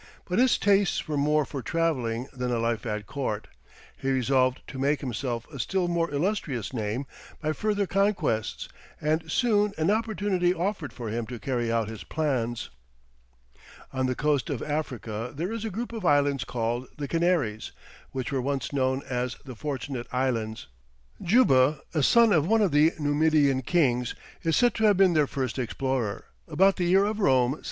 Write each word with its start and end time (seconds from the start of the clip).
But 0.25 0.39
his 0.39 0.57
tastes 0.57 1.07
were 1.07 1.15
more 1.15 1.45
for 1.45 1.61
travelling 1.61 2.27
than 2.33 2.49
a 2.51 2.57
life 2.57 2.87
at 2.87 3.05
court; 3.05 3.47
he 3.95 4.09
resolved 4.09 4.61
to 4.69 4.79
make 4.79 5.01
himself 5.01 5.45
a 5.53 5.59
still 5.59 5.87
more 5.87 6.09
illustrious 6.09 6.73
name 6.73 7.05
by 7.39 7.53
further 7.53 7.85
conquests, 7.85 8.67
and 8.99 9.31
soon 9.31 9.73
an 9.77 9.91
opportunity 9.91 10.55
offered 10.55 10.91
for 10.91 11.09
him 11.09 11.27
to 11.27 11.37
carry 11.37 11.71
out 11.71 11.87
his 11.87 12.03
plans. 12.03 12.71
[Illustration: 12.73 12.77
Jean 12.97 12.97
de 12.97 13.53
Béthencourt.] 13.93 13.99
On 13.99 14.05
the 14.07 14.15
coast 14.15 14.49
of 14.49 14.63
Africa 14.63 15.33
there 15.35 15.51
is 15.51 15.63
a 15.63 15.69
group 15.69 15.93
of 15.93 16.03
islands 16.03 16.45
called 16.45 16.87
the 16.97 17.07
Canaries, 17.07 17.71
which 18.09 18.31
were 18.31 18.41
once 18.41 18.73
known 18.73 19.03
as 19.07 19.35
the 19.45 19.53
Fortunate 19.53 20.07
Islands. 20.11 20.65
Juba, 21.21 21.79
a 21.93 22.01
son 22.01 22.33
of 22.33 22.47
one 22.47 22.63
of 22.63 22.71
the 22.71 22.93
Numidian 22.97 23.61
kings, 23.61 24.15
is 24.41 24.55
said 24.55 24.73
to 24.73 24.85
have 24.85 24.97
been 24.97 25.13
their 25.13 25.27
first 25.27 25.59
explorer, 25.59 26.25
about 26.47 26.77
the 26.77 26.85
year 26.85 27.05
of 27.05 27.19
Rome 27.19 27.51
776. 27.51 27.59